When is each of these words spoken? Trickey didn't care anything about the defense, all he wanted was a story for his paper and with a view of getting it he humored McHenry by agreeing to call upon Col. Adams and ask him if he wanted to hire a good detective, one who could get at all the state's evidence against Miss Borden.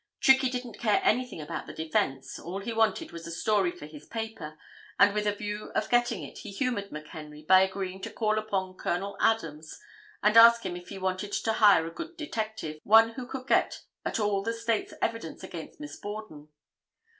Trickey 0.19 0.49
didn't 0.49 0.79
care 0.79 0.99
anything 1.03 1.39
about 1.39 1.67
the 1.67 1.75
defense, 1.75 2.39
all 2.39 2.59
he 2.59 2.73
wanted 2.73 3.11
was 3.11 3.27
a 3.27 3.31
story 3.31 3.69
for 3.71 3.85
his 3.85 4.03
paper 4.07 4.57
and 4.97 5.13
with 5.13 5.27
a 5.27 5.35
view 5.35 5.71
of 5.75 5.91
getting 5.91 6.23
it 6.23 6.39
he 6.39 6.49
humored 6.51 6.89
McHenry 6.89 7.45
by 7.45 7.61
agreeing 7.61 8.01
to 8.01 8.09
call 8.09 8.39
upon 8.39 8.75
Col. 8.77 9.15
Adams 9.21 9.79
and 10.23 10.35
ask 10.37 10.65
him 10.65 10.75
if 10.75 10.89
he 10.89 10.97
wanted 10.97 11.31
to 11.31 11.53
hire 11.53 11.85
a 11.85 11.91
good 11.93 12.17
detective, 12.17 12.79
one 12.83 13.09
who 13.09 13.27
could 13.27 13.45
get 13.45 13.83
at 14.03 14.19
all 14.19 14.41
the 14.41 14.53
state's 14.53 14.95
evidence 15.03 15.43
against 15.43 15.79
Miss 15.79 15.95
Borden. 15.97 16.47